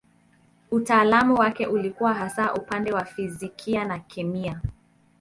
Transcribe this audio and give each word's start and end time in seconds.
Utaalamu 0.71 1.35
wake 1.35 1.65
ulikuwa 1.67 2.13
hasa 2.13 2.53
upande 2.53 2.91
wa 2.91 3.05
fizikia 3.05 3.85
na 3.85 3.99
kemia. 3.99 4.61